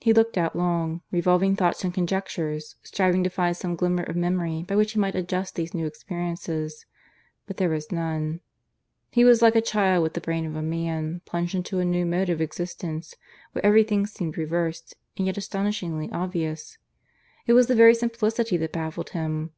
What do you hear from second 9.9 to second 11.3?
with the brain of a man,